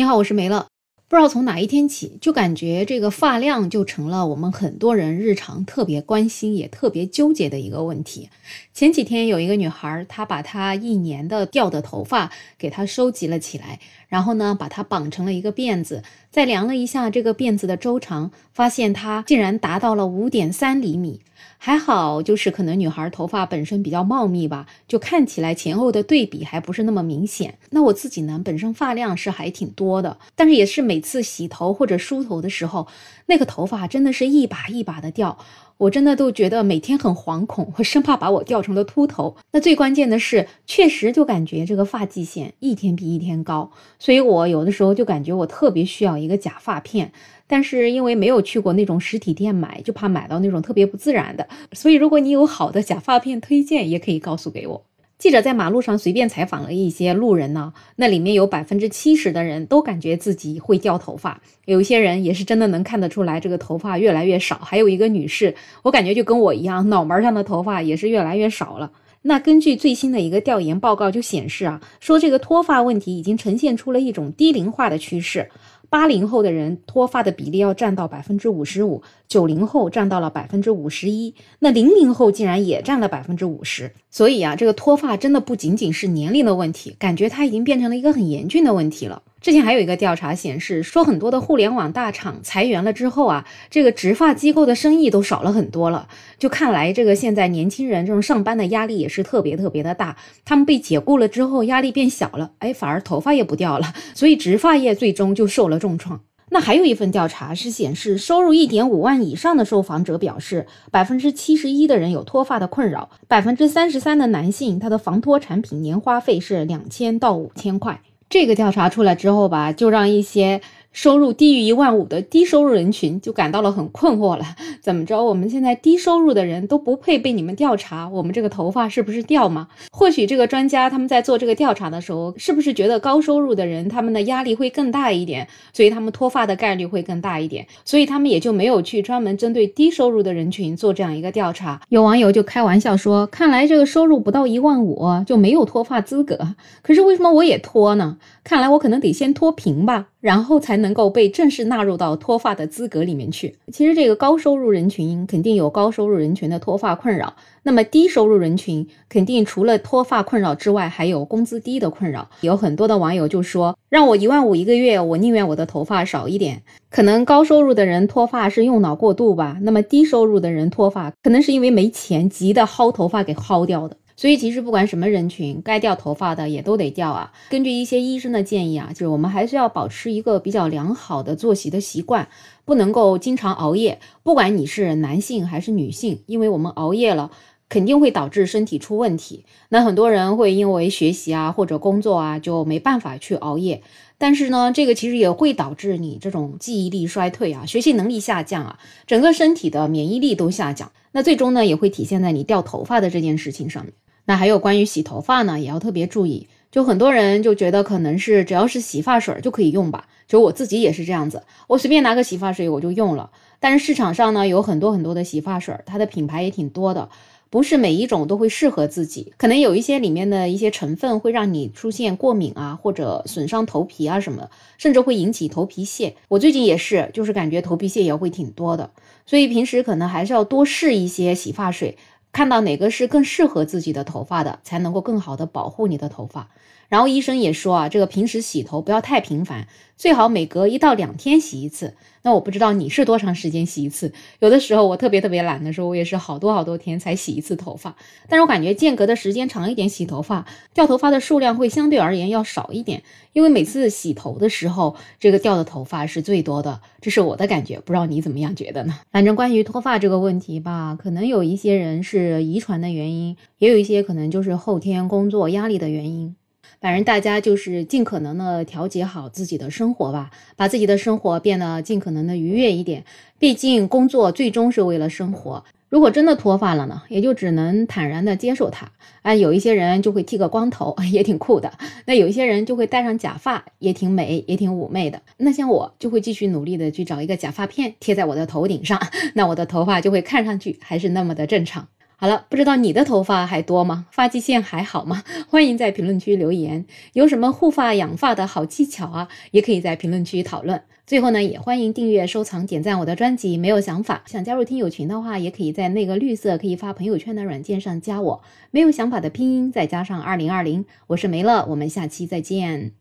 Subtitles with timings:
[0.00, 0.66] 你好，我是梅乐。
[1.08, 8.30] 不知道从哪一天起，就感觉这个发量就成了我们很多人日常特别关心也特别纠结的一个问题。
[8.72, 13.78] 前几天有一个女孩，她把她一年的掉的头发给她收集了起来，
[14.08, 21.20] 然后呢，把它绑成了一个辫子，再量了一下这个辫子的周长，发现它竟然达到了五点三厘米。
[21.58, 27.58] 还好，就是可能女孩头发本身比较茂密吧，就看起来前后的对比还不是那么明显。
[27.70, 32.88] 那我自己呢，本身发量是还挺多的，但是也是每次洗头或者梳头的时候，
[33.26, 35.38] 那个头发真的是一把一把的掉。
[35.80, 39.34] 我真的都觉得每天很惶恐，我生怕把我掉成了秃头。
[39.52, 47.12] 那最关键的是，确实就感觉这个发际线一天比一天高，所以我有的时候就感觉我特别需要一个假发片，
[47.46, 51.48] 但是因为没有去过那种实体店买，就怕买到那种特别不自然的。
[51.72, 54.84] 所以如果你有好的假发片推荐，也可以告诉给我。
[55.20, 64.56] 记者在马路上随便采访了一些路人呢，那里面有百分之七十的人都感觉自己会掉头发，有一些人也是真的能看得出来这个头发越来越少。
[64.56, 68.90] 还有一个女士，我感觉就跟我一样，脑门上的头发也是越来越少了。
[69.20, 75.50] 那根据最新的一个调研报告就显示啊，说这个脱发问题已经呈现出了一种低龄化的趋势。
[75.90, 83.92] 八零后的人脱发的比例要占到百分之五十五，九零后占到了百分之五十一，那零零后竟然也占了百分之五十。
[84.08, 89.22] 所以啊，这个脱发真的不仅仅是年龄的问题，感觉它已经变成了一个很严峻的问题了。
[89.40, 96.08] 之前还有一个调查显示，说很多的互联网大厂裁员了之后啊，这个植发机构的生意都少了很多了。
[96.38, 100.16] 就看来这个现在年轻人这种上班的压力也是特别特别的大。
[100.44, 106.20] 他们被解雇了之后，压力变小了，哎，反而头发也不掉了，所以植发业最终就受了重创。
[106.50, 118.02] 那还有一份调查是显示，收入一点五万以上的受访者表示，百分之七十一的人有脱发的困扰，百分之三十三的男性他的防脱产品年花费是两千到五千块。
[118.30, 120.62] 这个调查出来之后吧，就让一些。
[120.92, 124.44] 收入低于一万五的低收入人群就感到了很困惑了。
[124.80, 125.22] 怎么着？
[125.22, 128.08] 我们现在低收入的人都不配被你们调查？
[128.08, 129.68] 我们这个头发是不是掉吗？
[129.92, 141.80] 或许这个专家他们在做这个调查的时候，是不是觉得高收入的人他们的压力会更大一点，所以他们脱发的概率会更大一点，所以他们也就没有去专门针对低收入的人群做这样一个调查。
[141.88, 146.36] 有网友就开玩笑说：“看来这个收入不到一万五就没有脱发资格。
[146.82, 148.18] 可是为什么我也脱呢？
[148.42, 153.56] 看来我可能得先脱贫吧。”然后才能够被正式纳入到脱发的资格里面去。
[153.72, 162.28] 其实这个高收入人群肯定有高收入人群的脱发困扰，那么低收入人群肯定除了脱发困扰之外，还有工资低的困扰。
[162.40, 166.62] 有很多的网友就说，让我一万五一个月，我宁愿我的头发少一点。
[166.90, 173.96] 可能高收入的人脱发是用脑过度吧，那么低收入的人脱发可能是因为没钱，急的薅头发给薅掉的。
[174.20, 177.32] 所以其实不管什么人群，该掉头发的也都得掉啊。
[177.48, 182.28] 根据一些医生的建议啊，就是我们还是要保持一个比较良好的作息的习惯，
[182.66, 183.98] 不能够经常熬夜。
[184.22, 187.30] 不管你是男性还是女性，因为我们熬夜了，
[187.70, 189.46] 肯定会导致身体出问题。
[189.70, 193.82] 那很多人会因为学习啊或者工作啊就没办法去熬夜，
[194.18, 200.92] 但是呢，这个其实也会导致你这种记忆力衰退啊，学习能力下降啊，整个身体的免疫力都下降。
[201.12, 203.94] 那最终呢，也会体现在你掉头发的这件事情上面。
[204.24, 206.48] 那还有关于洗头发呢，也要特别注意。
[206.70, 213.30] 就很多人就觉得可能是只要是洗发水就可以用吧，就我自己也是这样子，我随便拿个洗发水我就用了。
[213.58, 217.10] 但是市场上呢有很多很多的洗发水，它的品牌也挺多的，
[217.50, 224.48] 不是每一种都会适合自己，可能有一些里面的一些成分会让你出现过敏啊，或者损伤头皮啊什么，
[224.78, 226.14] 甚至会引起头皮屑。
[226.28, 228.92] 我最近也是，就是感觉头皮屑也会挺多的，
[229.26, 231.98] 所以平时可能还是要多试一些洗发水。
[232.32, 236.48] 看到哪个是更适合自己的头发的，才能够更好的保护你的头发。
[236.90, 241.94] 然后医生也说啊，这个平时洗头不要太频繁，最好每隔一到两天洗一次。
[242.22, 244.12] 那我不知道你是多长时间洗一次？
[244.40, 247.96] 有的时候我特别特别懒的时候，我也是好多好多天才洗一次头发。
[248.28, 253.02] 但是我感觉间隔的时间长一点，洗头发掉头发的数量会相对而言要少一点，
[253.32, 256.80] 因为每次洗头的时候，这个掉的头发是最多的。
[257.00, 258.98] 这是我的感觉，不知道你怎么样觉得呢？
[259.12, 266.34] 反正关于脱发这个问题吧，可能有一些人是遗传的原因，也有一些可能就是后天工作压力的原因。
[266.80, 273.04] 反正大家就是尽可能的调节好自己的生活吧，把自己的生活变得尽可能的愉悦一点。
[273.38, 275.64] 毕竟工作最终是为了生活。
[275.88, 278.88] 如果真的脱发了呢，也就只能坦然的接受它。
[279.22, 281.72] 啊，有一些人就会剃个光头， 也挺酷的。
[282.06, 285.20] 那有一些人就会戴上假发，也挺美，也挺妩媚的。
[285.38, 289.00] 那像我就会继续努力的去找一个假发片贴在我的头顶上，
[289.34, 291.88] 那我的头发就会看上去还是那么的正常。
[292.20, 294.04] 好了，不知道你的头发还多吗？
[294.10, 295.24] 发际线还好吗？
[295.48, 296.84] 欢迎在评论区留言，
[297.14, 300.82] 有什么护发养发的好技巧啊，也可以在评论区讨论。
[301.06, 303.56] 最后呢，也欢迎订阅、收藏、点赞我的专辑。
[303.56, 308.42] 没有想法，想加入听友群的话，也可以在那个绿色可以发朋友圈的软件上加我。
[308.70, 312.99] 没有想法的拼音再加上二零二零，我是梅乐，我们下期再见。